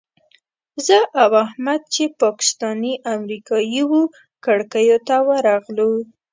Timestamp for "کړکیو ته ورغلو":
4.45-5.91